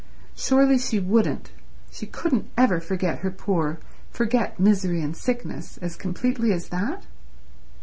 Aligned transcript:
Surely 0.35 0.79
she 0.79 0.99
wouldn't, 0.99 1.51
she 1.91 2.07
couldn't 2.07 2.49
ever 2.57 2.79
forget 2.79 3.19
her 3.19 3.29
poor, 3.29 3.77
forget 4.09 4.59
misery 4.59 4.99
and 4.99 5.15
sickness 5.15 5.77
as 5.77 5.95
completely 5.95 6.51
as 6.51 6.69
that? 6.69 7.05